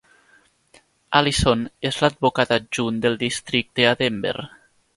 [1.19, 4.37] Alison és l'advocat adjunt del districte a Denver.